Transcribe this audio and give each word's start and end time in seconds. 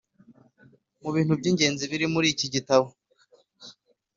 mu 1.01 1.09
bintu 1.15 1.33
by’ingenzi 1.39 1.83
biri 1.91 2.05
muri 2.13 2.27
iki 2.33 2.47
gitabo. 2.53 2.87